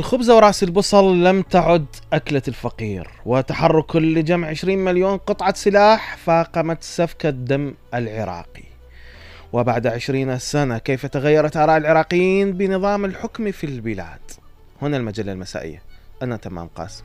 الخبزة 0.00 0.36
وراس 0.36 0.62
البصل 0.62 1.24
لم 1.24 1.42
تعد 1.42 1.86
أكلة 2.12 2.42
الفقير 2.48 3.10
وتحرك 3.26 3.96
لجمع 3.96 4.48
20 4.48 4.78
مليون 4.78 5.16
قطعة 5.16 5.54
سلاح 5.54 6.16
فاقمت 6.16 6.82
سفك 6.82 7.26
الدم 7.26 7.74
العراقي. 7.94 8.62
وبعد 9.52 9.86
20 9.86 10.38
سنة 10.38 10.78
كيف 10.78 11.06
تغيرت 11.06 11.56
آراء 11.56 11.76
العراقيين 11.76 12.52
بنظام 12.52 13.04
الحكم 13.04 13.50
في 13.50 13.64
البلاد؟ 13.64 14.20
هنا 14.82 14.96
المجلة 14.96 15.32
المسائية. 15.32 15.82
أنا 16.22 16.36
تمام 16.36 16.66
قاسم. 16.66 17.04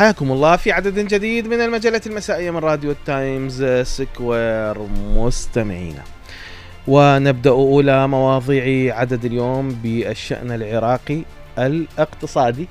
حياكم 0.00 0.32
الله 0.32 0.56
في 0.56 0.72
عدد 0.72 0.98
جديد 0.98 1.46
من 1.46 1.60
المجلة 1.60 2.00
المسائية 2.06 2.50
من 2.50 2.58
راديو 2.58 2.90
التايمز 2.90 3.64
سكوير 3.64 4.78
مستمعينا. 5.14 6.02
ونبدأ 6.88 7.50
أولى 7.50 8.08
مواضيع 8.08 8.96
عدد 8.96 9.24
اليوم 9.24 9.68
بالشأن 9.68 10.50
العراقي 10.52 11.22
الاقتصادي 11.58 12.68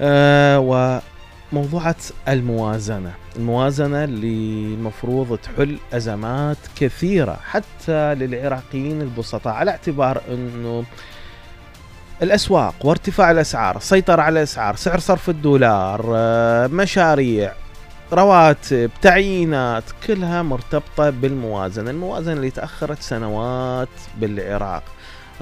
آه 0.00 1.00
وموضوعة 1.52 1.96
الموازنة. 2.28 3.12
الموازنة 3.36 4.04
اللي 4.04 4.74
المفروض 4.74 5.38
تحل 5.38 5.76
أزمات 5.92 6.58
كثيرة 6.76 7.38
حتى 7.50 8.14
للعراقيين 8.14 9.02
البسطاء 9.02 9.54
على 9.54 9.70
اعتبار 9.70 10.22
أنه 10.28 10.84
الأسواق 12.22 12.74
وارتفاع 12.84 13.30
الأسعار، 13.30 13.76
السيطرة 13.76 14.22
على 14.22 14.38
الأسعار، 14.38 14.76
سعر 14.76 14.98
صرف 14.98 15.30
الدولار، 15.30 16.12
آه، 16.14 16.66
مشاريع، 16.66 17.52
رواتب، 18.12 18.90
تعيينات، 19.02 19.84
كلها 20.06 20.42
مرتبطة 20.42 21.10
بالموازنة، 21.10 21.90
الموازنة 21.90 22.32
اللي 22.32 22.50
تأخرت 22.50 23.02
سنوات 23.02 23.88
بالعراق. 24.18 24.82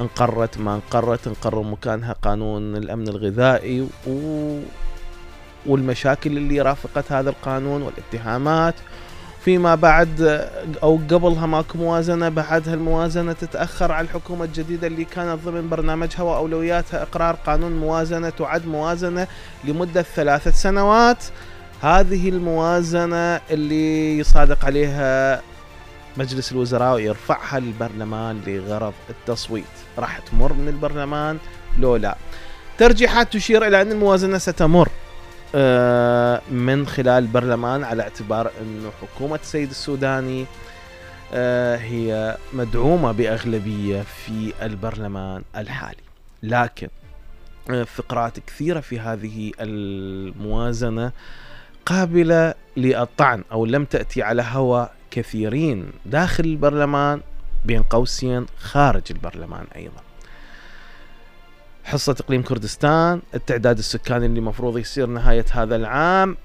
انقرت 0.00 0.58
ما 0.58 0.74
انقرت 0.74 1.26
انقر 1.26 1.62
مكانها 1.62 2.12
قانون 2.12 2.76
الأمن 2.76 3.08
الغذائي 3.08 3.88
و... 4.06 4.60
والمشاكل 5.66 6.36
اللي 6.36 6.60
رافقت 6.60 7.12
هذا 7.12 7.30
القانون 7.30 7.82
والاتهامات 7.82 8.74
فيما 9.44 9.74
بعد 9.74 10.20
أو 10.82 11.00
قبلها 11.10 11.46
ماكو 11.46 11.78
موازنة 11.78 12.28
بعدها 12.28 12.74
الموازنة 12.74 13.32
تتأخر 13.32 13.92
على 13.92 14.04
الحكومة 14.04 14.44
الجديدة 14.44 14.86
اللي 14.86 15.04
كانت 15.04 15.44
ضمن 15.44 15.68
برنامجها 15.68 16.22
وأولوياتها 16.22 17.02
إقرار 17.02 17.34
قانون 17.46 17.72
موازنة 17.72 18.30
تعد 18.30 18.66
موازنة 18.66 19.26
لمدة 19.64 20.02
ثلاثة 20.02 20.50
سنوات. 20.50 21.24
هذه 21.82 22.28
الموازنة 22.28 23.40
اللي 23.50 24.18
يصادق 24.18 24.64
عليها 24.64 25.42
مجلس 26.16 26.52
الوزراء 26.52 26.94
ويرفعها 26.94 27.60
للبرلمان 27.60 28.40
لغرض 28.46 28.94
التصويت. 29.10 29.64
راح 29.98 30.18
تمر 30.18 30.52
من 30.52 30.68
البرلمان 30.68 31.38
لو 31.78 31.96
لا 31.96 32.16
ترجيحات 32.78 33.32
تشير 33.32 33.66
إلى 33.66 33.82
أن 33.82 33.92
الموازنة 33.92 34.38
ستمر. 34.38 34.88
من 36.50 36.86
خلال 36.86 37.22
البرلمان 37.22 37.84
على 37.84 38.02
اعتبار 38.02 38.50
إنه 38.60 38.90
حكومة 39.02 39.38
السيد 39.42 39.70
السوداني 39.70 40.46
آه، 41.34 41.76
هي 41.76 42.36
مدعومة 42.52 43.12
بأغلبية 43.12 44.02
في 44.02 44.52
البرلمان 44.62 45.42
الحالي. 45.56 46.02
لكن 46.42 46.88
آه، 47.70 47.82
فقرات 47.82 48.38
كثيرة 48.38 48.80
في 48.80 49.00
هذه 49.00 49.52
الموازنة 49.60 51.12
قابلة 51.86 52.54
للطعن 52.76 53.44
أو 53.52 53.66
لم 53.66 53.84
تأتي 53.84 54.22
على 54.22 54.44
هوى 54.52 54.88
كثيرين 55.10 55.92
داخل 56.06 56.44
البرلمان 56.44 57.20
بين 57.64 57.82
قوسين 57.82 58.46
خارج 58.58 59.02
البرلمان 59.10 59.66
أيضا. 59.76 60.02
حصة 61.84 62.16
إقليم 62.20 62.42
كردستان 62.42 63.20
التعداد 63.34 63.78
السكاني 63.78 64.26
اللي 64.26 64.40
مفروض 64.40 64.78
يصير 64.78 65.06
نهاية 65.06 65.44
هذا 65.52 65.76
العام 65.76 66.36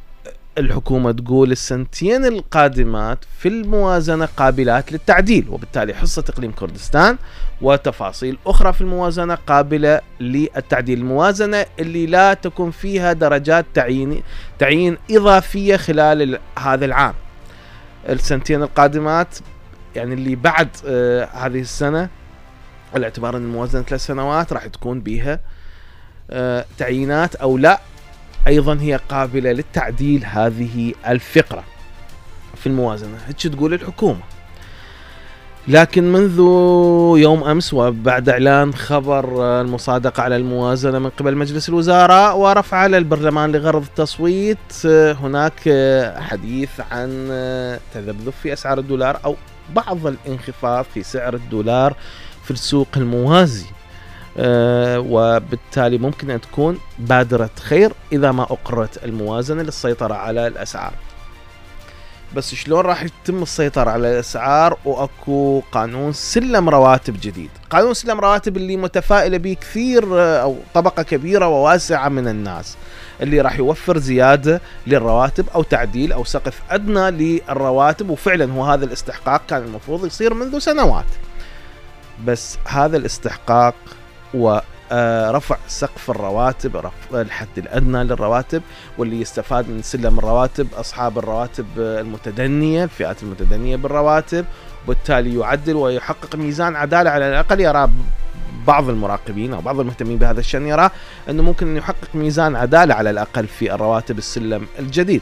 الحكومة 0.58 1.12
تقول 1.12 1.52
السنتين 1.52 2.26
القادمات 2.26 3.20
في 3.40 3.48
الموازنة 3.48 4.26
قابلات 4.38 4.92
للتعديل 4.92 5.46
وبالتالي 5.50 5.94
حصة 5.94 6.24
إقليم 6.30 6.52
كردستان 6.52 7.18
وتفاصيل 7.62 8.38
أخرى 8.48 8.74
في 8.74 8.82
الموازنة 8.82 9.36
قابلة 9.36 10.02
للتعديل. 10.20 11.00
الموازنة 11.00 11.66
اللي 11.80 12.06
لا 12.06 12.34
تكون 12.34 12.72
فيها 12.72 13.14
درجات 13.14 13.66
تعيين 13.74 14.24
تعيين 14.60 14.98
إضافية 15.12 15.78
خلال 15.78 16.40
هذا 16.60 16.86
العام. 16.86 17.14
السنتين 18.10 18.64
القادمات 18.64 19.38
يعني 19.96 20.14
اللي 20.14 20.36
بعد 20.36 20.70
آه 20.88 21.26
هذه 21.26 21.60
السنة 21.60 22.10
على 22.96 23.06
اعتبار 23.06 23.38
إن 23.38 23.42
الموازنة 23.42 23.82
ثلاث 23.82 24.06
سنوات 24.06 24.54
راح 24.54 24.66
تكون 24.66 25.00
بها 25.02 25.40
آه 26.32 26.66
تعيينات 26.78 27.36
أو 27.36 27.58
لا. 27.58 27.80
أيضا 28.48 28.78
هي 28.82 29.00
قابلة 29.10 29.52
للتعديل 29.52 30.26
هذه 30.26 30.94
الفقرة 31.08 31.64
في 32.56 32.68
الموازنة. 32.68 33.18
هيك 33.28 33.48
تقول 33.48 33.74
الحكومة. 33.74 34.20
لكن 35.68 36.12
منذ 36.12 36.38
يوم 37.20 37.44
أمس 37.44 37.74
وبعد 37.74 38.30
إعلان 38.30 38.74
خبر 38.74 39.44
المصادقه 39.62 40.24
على 40.24 40.36
الموازنة 40.36 41.00
من 41.00 41.10
قبل 41.10 41.36
مجلس 41.36 41.70
الوزراء 41.70 42.38
ورفع 42.38 42.78
على 42.78 42.98
البرلمان 42.98 43.52
لغرض 43.52 43.82
التصويت 43.82 44.86
هناك 44.86 45.60
حديث 46.18 46.70
عن 46.92 47.10
تذبذب 47.94 48.34
في 48.44 48.54
أسعار 48.54 48.80
الدولار 48.80 49.20
أو 49.26 49.36
بعض 49.76 50.08
الانخفاض 50.08 50.86
في 50.94 51.04
سعر 51.04 51.34
الدولار. 51.34 51.96
في 52.50 52.56
السوق 52.56 52.88
الموازي. 52.98 53.66
أه 54.38 55.00
وبالتالي 55.00 55.98
ممكن 55.98 56.30
أن 56.30 56.42
تكون 56.42 56.78
بادرة 57.00 57.50
خير 57.60 57.94
إذا 58.12 58.32
ما 58.32 58.44
أقرت 58.44 59.04
الموازنة 59.04 59.62
للسيطرة 59.62 60.14
على 60.14 60.48
الأسعار. 60.48 60.94
بس 62.36 62.56
شلون 62.56 62.80
راح 62.80 63.04
يتم 63.04 63.42
السيطرة 63.44 63.92
على 63.92 64.12
الأسعار؟ 64.12 64.78
وأكو 64.86 65.62
قانون 65.72 66.14
سلم 66.14 66.70
رواتب 66.70 67.18
جديد. 67.22 67.50
قانون 67.70 67.94
سلم 67.94 68.20
رواتب 68.20 68.58
اللي 68.58 68.78
متفائلة 68.78 69.38
به 69.38 69.58
كثير 69.62 70.04
أو 70.42 70.58
طبقة 70.74 71.04
كبيرة 71.04 71.48
وواسعة 71.48 72.10
من 72.10 72.28
الناس. 72.28 72.78
اللي 73.22 73.42
راح 73.42 73.60
يوفر 73.60 73.98
زيادة 73.98 74.62
للرواتب 74.88 75.46
أو 75.56 75.64
تعديل 75.64 76.12
أو 76.12 76.24
سقف 76.24 76.62
أدنى 76.72 77.12
للرواتب 77.12 78.10
وفعلا 78.10 78.54
هو 78.54 78.64
هذا 78.64 78.86
الاستحقاق 78.86 79.42
كان 79.48 79.64
المفروض 79.64 80.06
يصير 80.06 80.34
منذ 80.34 80.60
سنوات. 80.60 81.06
بس 82.26 82.58
هذا 82.68 82.98
الاستحقاق 82.98 83.76
ورفع 84.34 85.58
سقف 85.68 86.10
الرواتب 86.10 86.78
رفع 86.78 87.22
الحد 87.22 87.48
الأدنى 87.58 88.04
للرواتب 88.04 88.62
واللي 88.98 89.22
يستفاد 89.22 89.70
من 89.70 89.82
سلم 89.82 90.20
الرواتب 90.20 90.68
أصحاب 90.74 91.18
الرواتب 91.18 91.66
المتدنية 91.78 92.84
الفئات 92.84 93.24
المتدنية 93.24 93.76
بالرواتب 93.76 94.46
وبالتالي 94.86 95.40
يعدل 95.40 95.76
ويحقق 95.76 96.36
ميزان 96.36 96.76
عدالة 96.76 97.10
على 97.10 97.30
الأقل. 97.30 97.60
يرى 97.60 97.90
بعض 98.68 98.90
المراقبين 98.90 99.54
أو 99.54 99.62
بعض 99.62 99.80
المهتمين 99.80 100.18
بهذا 100.18 100.40
الشأن 100.40 100.68
يرى 100.68 100.90
أنه 101.30 101.44
ممكن 101.44 101.68
أن 101.68 101.78
يحقق 101.78 102.10
ميزان 102.14 102.56
عدالة 102.56 102.96
على 102.96 103.10
الأقل 103.10 103.48
في 103.48 103.74
الرواتب 103.74 104.18
السلم 104.18 104.68
الجديد. 104.80 105.22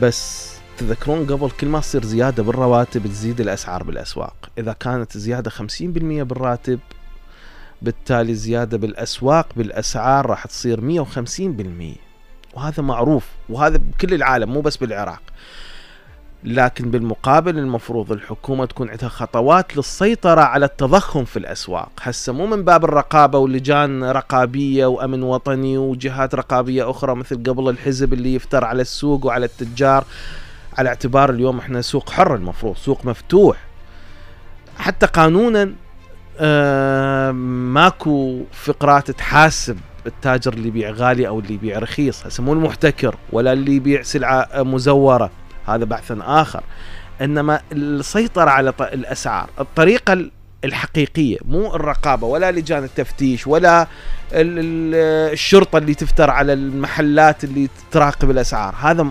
بس 0.00 0.51
تذكرون 0.78 1.26
قبل 1.26 1.50
كل 1.50 1.66
ما 1.66 1.80
تصير 1.80 2.04
زيادة 2.04 2.42
بالرواتب 2.42 3.06
تزيد 3.06 3.40
الأسعار 3.40 3.82
بالأسواق. 3.82 4.34
إذا 4.58 4.72
كانت 4.72 5.18
زيادة 5.18 5.50
50% 5.50 6.22
بالراتب 6.22 6.78
بالتالي 7.82 8.34
زيادة 8.34 8.78
بالأسواق 8.78 9.46
بالأسعار 9.56 10.26
راح 10.26 10.46
تصير 10.46 11.04
150% 11.04 11.98
وهذا 12.54 12.82
معروف 12.82 13.26
وهذا 13.48 13.76
بكل 13.76 14.14
العالم 14.14 14.52
مو 14.52 14.60
بس 14.60 14.76
بالعراق. 14.76 15.22
لكن 16.44 16.90
بالمقابل 16.90 17.58
المفروض 17.58 18.12
الحكومة 18.12 18.64
تكون 18.64 18.90
عندها 18.90 19.08
خطوات 19.08 19.76
للسيطرة 19.76 20.40
على 20.40 20.66
التضخم 20.66 21.24
في 21.24 21.38
الأسواق. 21.38 21.90
هسه 22.00 22.32
مو 22.32 22.46
من 22.46 22.64
باب 22.64 22.84
الرقابة 22.84 23.38
ولجان 23.38 24.04
رقابية 24.04 24.86
وأمن 24.86 25.22
وطني 25.22 25.78
وجهات 25.78 26.34
رقابية 26.34 26.90
أخرى 26.90 27.14
مثل 27.14 27.42
قبل 27.42 27.68
الحزب 27.68 28.12
اللي 28.12 28.34
يفتر 28.34 28.64
على 28.64 28.82
السوق 28.82 29.26
وعلى 29.26 29.46
التجار. 29.46 30.04
على 30.78 30.88
اعتبار 30.88 31.30
اليوم 31.30 31.58
إحنا 31.58 31.80
سوق 31.80 32.10
حر 32.10 32.34
المفروض 32.34 32.76
سوق 32.76 33.06
مفتوح. 33.06 33.56
حتى 34.78 35.06
قانونا 35.06 35.72
آه 36.38 37.30
ماكو 37.30 38.42
فقرات 38.52 39.10
تحاسب 39.10 39.78
التاجر 40.06 40.52
اللي 40.52 40.68
يبيع 40.68 40.90
غالي 40.90 41.28
أو 41.28 41.40
اللي 41.40 41.54
يبيع 41.54 41.78
رخيص. 41.78 42.26
هسه 42.26 42.42
مو 42.42 42.52
المحتكر 42.52 43.16
ولا 43.32 43.52
اللي 43.52 43.76
يبيع 43.76 44.02
سلعة 44.02 44.48
مزورة 44.54 45.30
هذا 45.66 45.84
بحث 45.84 46.12
آخر. 46.20 46.62
إنما 47.20 47.60
السيطرة 47.72 48.50
على 48.50 48.72
الأسعار 48.80 49.50
الطريقة 49.60 50.30
الحقيقية 50.64 51.38
مو 51.44 51.74
الرقابة 51.74 52.26
ولا 52.26 52.52
لجان 52.52 52.84
التفتيش 52.84 53.46
ولا 53.46 53.86
الشرطة 54.32 55.78
اللي 55.78 55.94
تفتر 55.94 56.30
على 56.30 56.52
المحلات 56.52 57.44
اللي 57.44 57.68
تراقب 57.90 58.30
الأسعار. 58.30 58.74
هذا 58.80 59.06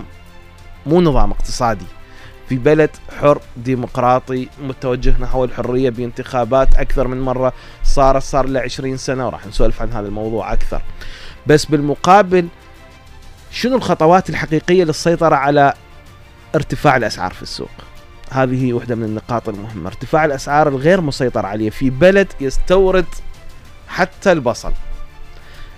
مو 0.86 1.00
نظام 1.00 1.30
اقتصادي. 1.30 1.86
في 2.48 2.58
بلد 2.58 2.90
حر 3.20 3.40
ديمقراطي 3.56 4.48
متوجه 4.62 5.14
نحو 5.20 5.44
الحرية 5.44 5.90
بانتخابات 5.90 6.74
أكثر 6.74 7.08
من 7.08 7.20
مرة 7.20 7.52
صارت 7.84 8.22
صار 8.22 8.46
له 8.46 8.60
20 8.60 8.96
سنة 8.96 9.26
وراح 9.26 9.46
نسولف 9.46 9.82
عن 9.82 9.92
هذا 9.92 10.06
الموضوع 10.06 10.52
أكثر. 10.52 10.82
بس 11.46 11.64
بالمقابل 11.64 12.48
شنو 13.50 13.76
الخطوات 13.76 14.30
الحقيقية 14.30 14.84
للسيطرة 14.84 15.34
على 15.34 15.74
ارتفاع 16.54 16.96
الأسعار 16.96 17.32
في 17.32 17.42
السوق؟ 17.42 17.70
هذه 18.30 18.64
هي 18.64 18.72
واحدة 18.72 18.94
من 18.94 19.04
النقاط 19.04 19.48
المهمة. 19.48 19.88
ارتفاع 19.88 20.24
الأسعار 20.24 20.68
الغير 20.68 21.00
مسيطر 21.00 21.46
عليه 21.46 21.70
في 21.70 21.90
بلد 21.90 22.32
يستورد 22.40 23.06
حتى 23.88 24.32
البصل. 24.32 24.72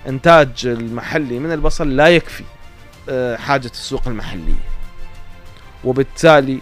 إنتاج 0.09 0.67
المحلي 0.67 1.39
من 1.39 1.53
البصل 1.53 1.97
لا 1.97 2.09
يكفي 2.09 2.45
آه، 3.09 3.37
حاجة 3.37 3.67
السوق 3.67 4.09
المحلية. 4.09 4.75
وبالتالي 5.85 6.61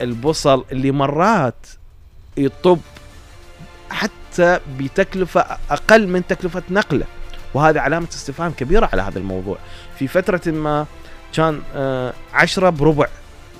البصل 0.00 0.64
اللي 0.72 0.90
مرات 0.90 1.66
يطب 2.36 2.78
حتى 3.90 4.60
بتكلفة 4.78 5.58
أقل 5.70 6.08
من 6.08 6.26
تكلفة 6.26 6.62
نقلة. 6.70 7.04
وهذه 7.54 7.80
علامة 7.80 8.08
استفهام 8.12 8.52
كبيرة 8.52 8.88
على 8.92 9.02
هذا 9.02 9.18
الموضوع. 9.18 9.58
في 9.98 10.08
فترة 10.08 10.40
ما 10.50 10.86
كان 11.32 11.62
آه، 11.74 12.12
عشرة 12.34 12.70
بربع 12.70 13.06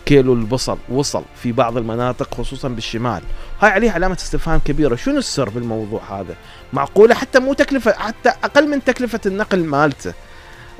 كيلو 0.06 0.32
البصل 0.32 0.79
وصل 0.88 1.23
في 1.43 1.53
بعض 1.53 1.76
المناطق 1.76 2.35
خصوصا 2.35 2.69
بالشمال. 2.69 3.23
هاي 3.61 3.71
عليه 3.71 3.91
علامة 3.91 4.14
استفهام 4.14 4.61
كبيرة. 4.64 4.97
شنو 4.97 5.19
السر 5.19 5.49
بالموضوع 5.49 6.21
هذا؟ 6.21 6.35
معقولة 6.73 7.14
حتى 7.14 7.38
مو 7.38 7.53
تكلفة 7.53 7.93
حتى 7.93 8.29
أقل 8.29 8.69
من 8.69 8.85
تكلفة 8.85 9.21
النقل 9.26 9.64
مالته 9.64 10.12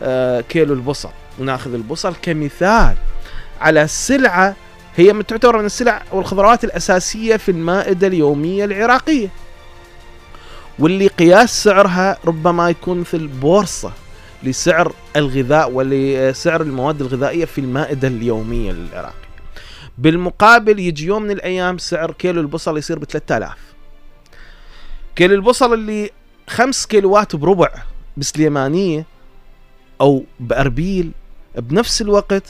آه، 0.03 0.41
كيلو 0.41 0.75
البصل. 0.75 1.11
وناخذ 1.39 1.75
البصل 1.75 2.15
كمثال. 2.23 2.97
على 3.61 3.89
سلعة 3.89 4.57
هي 4.97 5.23
تعتبر 5.23 5.59
من 5.59 5.65
السلع 5.65 6.03
والخضروات 6.13 6.65
الأساسية 6.65 7.37
في 7.37 7.51
المائدة 7.51 8.07
اليومية 8.07 8.65
العراقية. 8.65 9.29
واللي 10.79 11.07
قياس 11.07 11.63
سعرها 11.65 12.19
ربما 12.25 12.71
يكون 12.71 13.01
مثل 13.01 13.27
بورصة 13.27 13.93
لسعر 14.43 14.93
الغذاء 15.17 15.71
ولسعر 15.71 16.61
المواد 16.61 17.01
الغذائية 17.01 17.45
في 17.45 17.61
المائدة 17.61 18.09
اليومية 18.09 18.73
للعراق 18.73 19.15
بالمقابل 19.99 20.79
يجي 20.79 21.07
يوم 21.07 21.23
من 21.23 21.31
الأيام 21.31 21.79
سعر 21.79 22.13
كيلو 22.13 22.41
البصل 22.41 22.79
يصير 22.79 22.99
ب 22.99 23.05
3000 23.05 23.57
كيلو 25.17 25.35
البصل 25.35 25.75
اللي 25.75 26.11
خمس 26.49 26.87
كيلوات 26.87 27.37
بربع 27.37 27.71
بسليمانية 28.17 29.07
أو 30.01 30.25
بأربيل 30.41 31.11
بنفس 31.57 32.03
الوقت 32.03 32.43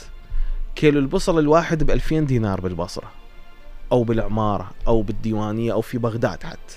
كيلو 0.79 0.99
البصل 0.99 1.39
الواحد 1.39 1.83
ب 1.83 1.91
2000 1.91 2.19
دينار 2.19 2.61
بالبصرة 2.61 3.11
أو 3.91 4.03
بالعمارة 4.03 4.71
أو 4.87 5.01
بالديوانية 5.01 5.73
أو 5.73 5.81
في 5.81 5.97
بغداد 5.97 6.43
حتى 6.43 6.75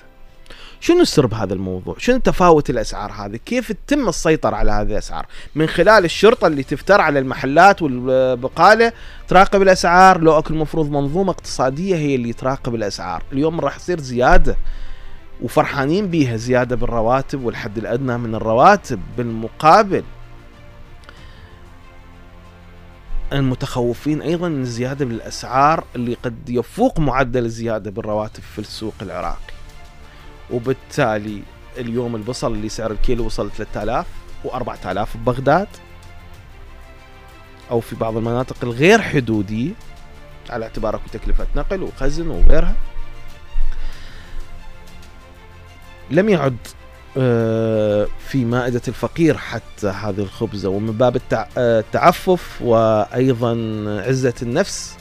شنو 0.80 1.00
السر 1.00 1.26
بهذا 1.26 1.54
الموضوع؟ 1.54 1.94
شنو 1.98 2.18
تفاوت 2.18 2.70
الأسعار 2.70 3.12
هذه؟ 3.12 3.36
كيف 3.36 3.72
تتم 3.72 4.08
السيطرة 4.08 4.56
على 4.56 4.70
هذه 4.70 4.92
الأسعار؟ 4.92 5.26
من 5.54 5.66
خلال 5.66 6.04
الشرطة 6.04 6.46
اللي 6.46 6.62
تفتر 6.62 7.00
على 7.00 7.18
المحلات 7.18 7.82
والبقالة 7.82 8.92
تراقب 9.28 9.62
الأسعار، 9.62 10.20
لو 10.20 10.38
أكو 10.38 10.54
المفروض 10.54 10.90
منظومة 10.90 11.30
اقتصادية 11.30 11.96
هي 11.96 12.14
اللي 12.14 12.32
تراقب 12.32 12.74
الأسعار، 12.74 13.22
اليوم 13.32 13.60
راح 13.60 13.76
يصير 13.76 14.00
زيادة 14.00 14.56
وفرحانين 15.42 16.06
بيها 16.06 16.36
زيادة 16.36 16.76
بالرواتب 16.76 17.44
والحد 17.44 17.78
الأدنى 17.78 18.18
من 18.18 18.34
الرواتب، 18.34 19.00
بالمقابل 19.16 20.04
المتخوفين 23.32 24.22
أيضا 24.22 24.48
من 24.48 24.62
الزيادة 24.62 25.04
بالاسعار 25.04 25.84
اللي 25.96 26.14
قد 26.22 26.48
يفوق 26.50 27.00
معدل 27.00 27.44
الزيادة 27.44 27.90
بالرواتب 27.90 28.42
في 28.42 28.58
السوق 28.58 28.94
العراقي. 29.02 29.52
وبالتالي 30.50 31.42
اليوم 31.78 32.16
البصل 32.16 32.52
اللي 32.52 32.68
سعر 32.68 32.90
الكيلو 32.90 33.26
وصل 33.26 33.50
3000 33.50 34.06
و4000 34.44 35.16
ببغداد 35.16 35.68
أو 37.70 37.80
في 37.80 37.96
بعض 37.96 38.16
المناطق 38.16 38.56
الغير 38.62 39.02
حدودية 39.02 39.70
على 40.50 40.64
اعتبار 40.64 40.96
اكو 40.96 41.04
تكلفة 41.12 41.46
نقل 41.56 41.82
وخزن 41.82 42.28
وغيرها 42.28 42.74
لم 46.10 46.28
يعد 46.28 46.56
في 48.18 48.44
مائدة 48.44 48.82
الفقير 48.88 49.36
حتى 49.36 49.88
هذه 49.88 50.18
الخبزة. 50.18 50.68
ومن 50.68 50.92
باب 50.92 51.20
التعفف 51.58 52.62
وأيضا 52.62 53.50
عزة 54.06 54.34
النفس 54.42 54.96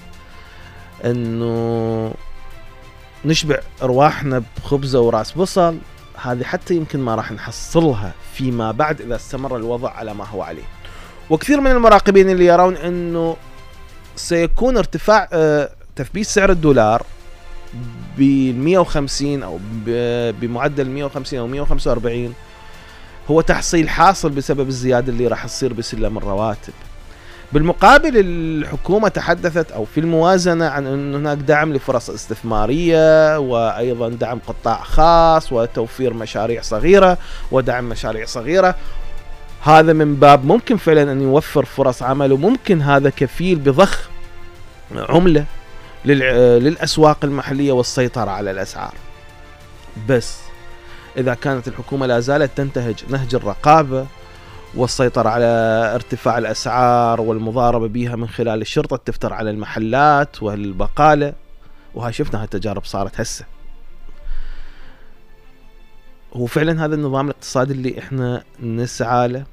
أنه 1.06 2.14
نشبع 3.26 3.60
أرواحنا 3.84 4.44
بخبزة 4.58 5.00
وراس 5.00 5.32
بصل 5.32 5.78
هذه 6.22 6.44
حتى 6.44 6.76
يمكن 6.76 7.00
ما 7.00 7.16
راح 7.16 7.32
نحصلها 7.32 8.14
فيما 8.34 8.72
بعد 8.72 9.02
إذا 9.02 9.16
استمر 9.16 9.56
الوضع 9.56 9.90
على 9.90 10.14
ما 10.14 10.26
هو 10.26 10.42
عليه. 10.42 10.64
وكثير 11.30 11.62
من 11.62 11.72
المراقبين 11.72 12.30
اللي 12.30 12.46
يرون 12.46 12.78
أنه 12.78 13.38
سيكون 14.16 14.78
ارتفاع 14.78 15.30
آه، 15.34 15.70
تثبيت 15.96 16.28
سعر 16.28 16.52
الدولار 16.52 17.06
ب 18.22 18.54
150 18.58 19.44
أو 19.44 19.60
بمعدل 20.42 20.90
150 20.90 21.40
أو 21.40 21.48
145 21.48 22.34
هو 23.32 23.42
تحصيل 23.42 23.90
حاصل 23.90 24.30
بسبب 24.30 24.68
الزيادة 24.68 25.12
اللي 25.12 25.28
راح 25.28 25.46
تصير 25.46 25.74
بسلم 25.74 26.18
الرواتب. 26.18 26.74
بالمقابل 27.54 28.12
الحكومة 28.16 29.08
تحدثت 29.08 29.72
أو 29.72 29.86
في 29.86 30.00
الموازنة 30.00 30.66
عن 30.66 30.88
إن 30.88 31.16
هناك 31.16 31.38
دعم 31.38 31.74
لفرص 31.74 32.10
استثمارية 32.10 33.40
وأيضا 33.40 34.10
دعم 34.10 34.40
قطاع 34.48 34.84
خاص 34.84 35.52
وتوفير 35.52 36.14
مشاريع 36.14 36.62
صغيرة 36.62 37.18
ودعم 37.52 37.90
مشاريع 37.90 38.26
صغيرة 38.26 38.76
هذا 39.62 39.94
من 39.94 40.16
باب 40.16 40.46
ممكن 40.46 40.78
فعلا 40.78 41.12
أن 41.12 41.22
يوفر 41.22 41.66
فرص 41.66 42.04
عمل 42.04 42.32
وممكن 42.32 42.82
هذا 42.82 43.10
كفيل 43.10 43.60
بضخ 43.60 44.10
عملة 44.96 45.46
للأسواق 46.06 47.26
المحلية 47.26 47.72
والسيطرة 47.72 48.32
على 48.32 48.52
الأسعار. 48.52 48.94
بس 50.10 50.40
إذا 51.18 51.34
كانت 51.34 51.68
الحكومة 51.68 52.06
لا 52.06 52.20
زالت 52.20 52.58
تنتهج 52.58 52.96
نهج 53.10 53.36
الرقابة 53.36 54.08
والسيطرة 54.76 55.30
على 55.30 55.46
ارتفاع 55.96 56.38
الأسعار 56.38 57.22
والمضاربة 57.22 57.88
بها 57.88 58.16
من 58.16 58.28
خلال 58.28 58.62
الشرطة 58.62 58.98
تفتر 59.06 59.34
على 59.34 59.50
المحلات 59.50 60.44
والبقالة. 60.44 61.34
وهاي 61.96 62.14
شفنا 62.14 62.44
هالتجارب 62.44 62.86
صارت 62.86 63.22
هسه. 63.22 63.46
هو 66.34 66.46
فعلا 66.46 66.86
هذا 66.86 66.96
النظام 66.96 67.26
الاقتصادي 67.26 67.74
اللي 67.74 68.00
إحنا 68.00 68.44
نسعى 68.60 69.28
له. 69.28 69.44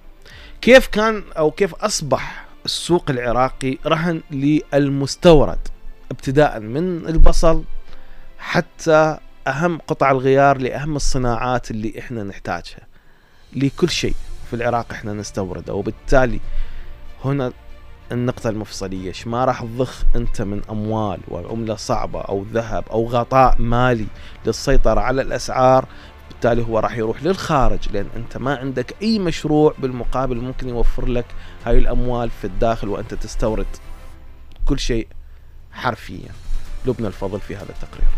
كيف 0.61 0.87
كان 0.87 1.23
أو 1.39 1.51
كيف 1.51 1.75
أصبح 1.75 2.45
السوق 2.65 3.11
العراقي 3.11 3.79
رهن 3.87 4.21
للمستورد؟ 4.31 5.59
ابتداء 6.11 6.61
من 6.61 7.07
البصل 7.09 7.65
حتى 8.39 9.19
أهم 9.47 9.79
قطع 9.79 10.11
الغيار 10.11 10.59
لأهم 10.59 10.97
الصناعات 10.97 11.71
اللي 11.71 11.99
إحنا 11.99 12.23
نحتاجها. 12.23 12.87
لكل 13.57 13.89
شيء 13.89 14.15
في 14.51 14.57
العراق 14.57 14.87
إحنا 14.93 15.13
نستورده 15.13 15.75
وبالتالي 15.75 16.41
هنا 17.25 17.53
النقطة 18.13 18.51
المفصلية 18.51 19.13
ما 19.27 19.45
راح 19.45 19.63
تضخ 19.63 20.03
أنت 20.17 20.43
من 20.43 20.63
أموال 20.71 21.21
وعملة 21.29 21.75
صعبة 21.77 22.21
أو 22.21 22.45
ذهب 22.53 22.85
أو 22.91 23.07
غطاء 23.07 23.63
مالي 23.63 24.07
للسيطرة 24.47 25.01
على 25.01 25.23
الأسعار 25.23 25.87
بالتالي 26.29 26.63
هو 26.63 26.79
راح 26.79 26.97
يروح 26.97 27.23
للخارج 27.23 27.79
لأن 27.93 28.07
أنت 28.17 28.37
ما 28.37 28.57
عندك 28.57 28.95
أي 29.03 29.19
مشروع 29.19 29.75
بالمقابل 29.79 30.37
ممكن 30.37 30.69
يوفر 30.69 31.07
لك 31.07 31.27
هاي 31.67 31.79
الأموال 31.79 32.31
في 32.31 32.47
الداخل 32.47 32.89
وأنت 32.89 33.15
تستورد. 33.15 33.67
كل 34.67 34.79
شيء 34.79 35.09
حرفيا. 35.79 36.31
لبنى 36.87 37.07
الفضل 37.07 37.41
في 37.41 37.57
هذا 37.57 37.69
التقرير. 37.69 38.09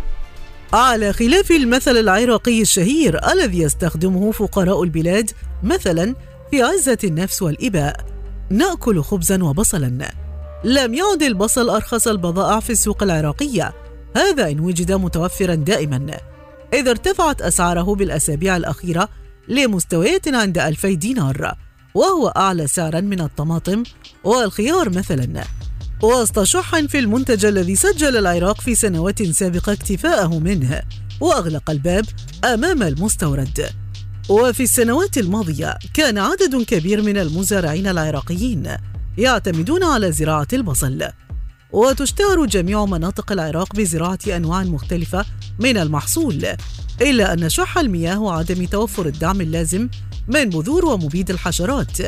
على 0.72 1.12
خلاف 1.12 1.50
المثل 1.50 1.96
العراقي 1.96 2.62
الشهير 2.62 3.32
الذي 3.32 3.58
يستخدمه 3.58 4.32
فقراء 4.32 4.82
البلاد 4.82 5.30
مثلا 5.62 6.14
في 6.50 6.62
عزة 6.62 6.98
النفس 7.04 7.42
والإباء 7.42 8.06
نأكل 8.50 9.02
خبزا 9.02 9.44
وبصلا. 9.44 10.10
لم 10.64 10.94
يعد 10.94 11.22
البصل 11.22 11.70
أرخص 11.70 12.08
البضائع 12.08 12.60
في 12.60 12.70
السوق 12.70 13.02
العراقية. 13.02 13.72
هذا 14.16 14.50
إن 14.50 14.60
وجد 14.60 14.92
متوفرا 14.92 15.54
دائما. 15.54 16.16
إذ 16.74 16.88
ارتفعت 16.88 17.42
أسعاره 17.42 17.94
بالأسابيع 17.94 18.56
الأخيرة 18.56 19.08
لمستويات 19.48 20.28
عند 20.28 20.58
ألفي 20.58 20.96
دينار 20.96 21.54
وهو 21.94 22.28
أعلى 22.28 22.66
سعرا 22.66 23.00
من 23.00 23.20
الطماطم 23.20 23.82
والخيار 24.24 24.90
مثلا. 24.90 25.44
وسط 26.02 26.42
شح 26.42 26.80
في 26.80 26.98
المنتج 26.98 27.46
الذي 27.46 27.76
سجل 27.76 28.16
العراق 28.16 28.60
في 28.60 28.74
سنوات 28.74 29.22
سابقة 29.22 29.72
اكتفاءه 29.72 30.38
منه 30.38 30.82
وأغلق 31.20 31.70
الباب 31.70 32.04
أمام 32.44 32.82
المستورد. 32.82 33.70
وفي 34.28 34.62
السنوات 34.62 35.18
الماضية 35.18 35.78
كان 35.94 36.18
عدد 36.18 36.62
كبير 36.62 37.02
من 37.02 37.18
المزارعين 37.18 37.86
العراقيين 37.86 38.76
يعتمدون 39.18 39.84
على 39.84 40.12
زراعة 40.12 40.48
البصل. 40.52 41.02
وتشتهر 41.72 42.46
جميع 42.46 42.84
مناطق 42.84 43.32
العراق 43.32 43.76
بزراعة 43.76 44.18
أنواع 44.28 44.62
مختلفة 44.62 45.24
من 45.58 45.76
المحصول 45.76 46.46
إلا 47.00 47.32
أن 47.32 47.48
شح 47.48 47.78
المياه 47.78 48.20
وعدم 48.20 48.64
توفر 48.64 49.06
الدعم 49.06 49.40
اللازم 49.40 49.88
من 50.28 50.44
بذور 50.44 50.84
ومبيد 50.84 51.30
الحشرات 51.30 52.00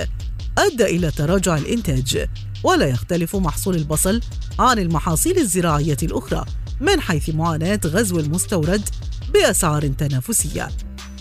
أدى 0.58 0.84
إلى 0.84 1.10
تراجع 1.10 1.56
الإنتاج. 1.56 2.28
ولا 2.64 2.86
يختلف 2.86 3.36
محصول 3.36 3.76
البصل 3.76 4.20
عن 4.58 4.78
المحاصيل 4.78 5.38
الزراعية 5.38 5.96
الأخرى 6.02 6.44
من 6.80 7.00
حيث 7.00 7.30
معاناة 7.30 7.80
غزو 7.86 8.20
المستورد 8.20 8.88
بأسعار 9.34 9.86
تنافسية. 9.86 10.68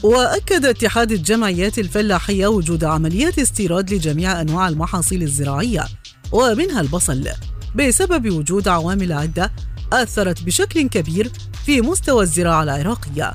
وأكد 0.04 0.66
اتحاد 0.66 1.12
الجمعيات 1.12 1.80
الفلاحية 1.80 2.48
وجود 2.48 2.84
عمليات 2.84 3.40
استيراد 3.40 3.94
لجميع 3.94 4.42
أنواع 4.42 4.68
المحاصيل 4.68 5.24
الزراعية 5.24 5.88
ومنها 6.32 6.82
البصل 6.82 7.28
بسبب 7.76 8.30
وجود 8.30 8.68
عوامل 8.68 9.14
عدة 9.14 9.52
أثرت 9.94 10.44
بشكل 10.44 10.90
كبير 10.90 11.32
في 11.66 11.82
مستوى 11.82 12.24
الزراعة 12.24 12.64
العراقية. 12.64 13.34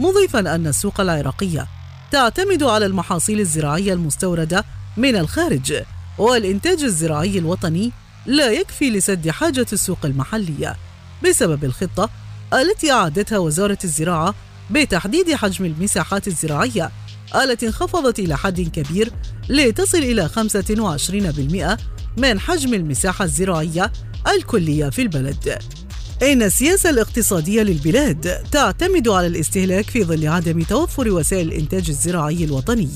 مضيفا 0.00 0.54
أن 0.54 0.66
السوق 0.66 1.00
العراقية 1.00 1.66
تعتمد 2.10 2.62
على 2.62 2.86
المحاصيل 2.86 3.40
الزراعية 3.40 3.92
المستوردة 3.92 4.64
من 4.96 5.16
الخارج 5.16 5.82
والإنتاج 6.18 6.82
الزراعي 6.82 7.38
الوطني 7.38 7.92
لا 8.26 8.50
يكفي 8.50 8.90
لسد 8.90 9.30
حاجة 9.30 9.66
السوق 9.72 9.98
المحلية 10.04 10.76
بسبب 11.24 11.64
الخطة 11.64 12.10
التي 12.54 12.92
أعدتها 12.92 13.38
وزارة 13.38 13.78
الزراعة 13.84 14.34
بتحديد 14.70 15.34
حجم 15.34 15.64
المساحات 15.64 16.28
الزراعية 16.28 16.90
التي 17.34 17.66
انخفضت 17.66 18.18
إلى 18.18 18.36
حد 18.36 18.60
كبير 18.60 19.12
لتصل 19.48 19.98
إلى 19.98 20.28
25% 20.28 22.20
من 22.20 22.40
حجم 22.40 22.74
المساحة 22.74 23.24
الزراعية 23.24 23.92
الكلية 24.36 24.90
في 24.90 25.02
البلد. 25.02 25.58
إن 26.22 26.42
السياسة 26.42 26.90
الاقتصادية 26.90 27.62
للبلاد 27.62 28.42
تعتمد 28.50 29.08
على 29.08 29.26
الاستهلاك 29.26 29.90
في 29.90 30.04
ظل 30.04 30.26
عدم 30.26 30.62
توفر 30.62 31.08
وسائل 31.08 31.48
الإنتاج 31.48 31.88
الزراعي 31.88 32.44
الوطني، 32.44 32.88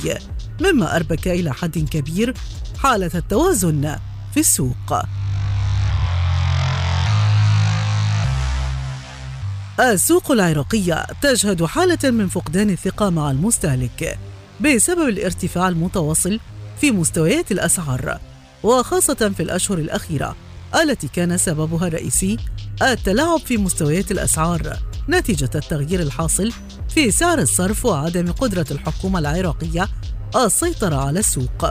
مما 0.61 0.97
أربك 0.97 1.29
إلى 1.29 1.53
حد 1.55 1.79
كبير 1.79 2.35
حالة 2.79 3.11
التوازن 3.15 3.97
في 4.35 4.41
السوق. 4.41 5.03
السوق 9.81 10.33
العراقية 10.33 11.07
تشهد 11.23 11.65
حالة 11.65 12.11
من 12.11 12.29
فقدان 12.29 12.71
الثقة 12.71 13.11
مع 13.11 13.31
المستهلك 13.31 14.19
بسبب 14.61 15.09
الارتفاع 15.09 15.69
المتواصل 15.69 16.41
في 16.81 16.91
مستويات 16.91 17.53
الأسعار 17.53 18.21
وخاصة 18.63 19.33
في 19.37 19.43
الأشهر 19.43 19.79
الأخيرة 19.79 20.37
التي 20.83 21.09
كان 21.09 21.39
سببها 21.39 21.87
الرئيسي 21.89 22.37
التلاعب 22.83 23.39
في 23.39 23.57
مستويات 23.57 24.11
الأسعار 24.11 24.77
نتيجة 25.09 25.51
التغيير 25.55 26.01
الحاصل 26.01 26.53
في 26.89 27.11
سعر 27.11 27.39
الصرف 27.39 27.85
وعدم 27.85 28.33
قدرة 28.33 28.67
الحكومة 28.71 29.19
العراقية 29.19 29.89
السيطرة 30.37 30.97
على 30.97 31.19
السوق. 31.19 31.67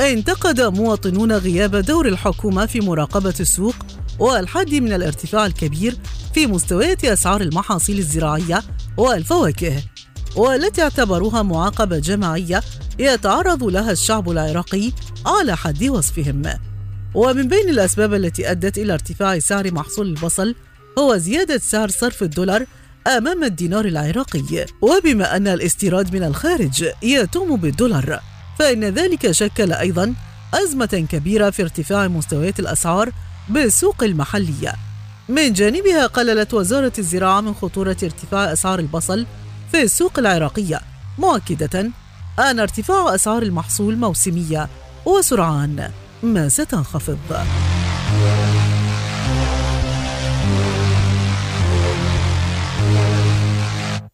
انتقد 0.00 0.60
مواطنون 0.60 1.32
غياب 1.32 1.76
دور 1.76 2.08
الحكومة 2.08 2.66
في 2.66 2.80
مراقبة 2.80 3.34
السوق 3.40 3.74
والحد 4.18 4.74
من 4.74 4.92
الارتفاع 4.92 5.46
الكبير 5.46 5.96
في 6.34 6.46
مستويات 6.46 7.04
أسعار 7.04 7.40
المحاصيل 7.40 7.98
الزراعية 7.98 8.62
والفواكه 8.96 9.82
والتي 10.36 10.82
اعتبروها 10.82 11.42
معاقبة 11.42 11.98
جماعية 11.98 12.62
يتعرض 12.98 13.64
لها 13.64 13.92
الشعب 13.92 14.30
العراقي 14.30 14.92
على 15.26 15.56
حد 15.56 15.84
وصفهم 15.84 16.42
ومن 17.14 17.48
بين 17.48 17.68
الأسباب 17.68 18.14
التي 18.14 18.50
أدت 18.50 18.78
إلى 18.78 18.92
ارتفاع 18.92 19.38
سعر 19.38 19.72
محصول 19.72 20.06
البصل 20.06 20.54
هو 20.98 21.16
زيادة 21.16 21.58
سعر 21.58 21.88
صرف 21.88 22.22
الدولار 22.22 22.66
أمام 23.06 23.44
الدينار 23.44 23.84
العراقي. 23.84 24.66
وبما 24.82 25.36
أن 25.36 25.48
الاستيراد 25.48 26.16
من 26.16 26.22
الخارج 26.22 26.84
يتم 27.02 27.56
بالدولار 27.56 28.20
فإن 28.58 28.84
ذلك 28.84 29.30
شكل 29.30 29.72
أيضا 29.72 30.14
أزمة 30.54 31.06
كبيرة 31.10 31.50
في 31.50 31.62
ارتفاع 31.62 32.08
مستويات 32.08 32.60
الأسعار 32.60 33.12
بالسوق 33.48 34.04
المحلية 34.04 34.74
من 35.28 35.52
جانبها 35.52 36.06
قللت 36.06 36.54
وزارة 36.54 36.92
الزراعة 36.98 37.40
من 37.40 37.54
خطورة 37.54 37.96
ارتفاع 38.02 38.52
أسعار 38.52 38.78
البصل 38.78 39.26
في 39.72 39.82
السوق 39.82 40.18
العراقية 40.18 40.80
مؤكدة 41.18 41.90
أن 42.38 42.60
ارتفاع 42.60 43.14
أسعار 43.14 43.42
المحصول 43.42 43.96
موسمية 43.96 44.68
وسرعان 45.06 45.90
ما 46.22 46.48
ستنخفض. 46.48 47.18